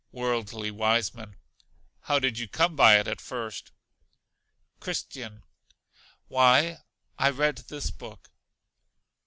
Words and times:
Worldly 0.11 0.71
Wiseman. 0.71 1.35
How 2.05 2.17
did 2.17 2.39
you 2.39 2.47
come 2.47 2.75
by 2.75 2.97
it 2.99 3.07
at 3.07 3.21
first? 3.21 3.71
Christian. 4.79 5.43
Why, 6.27 6.79
I 7.19 7.29
read 7.29 7.57
this 7.69 7.91
book. 7.91 8.31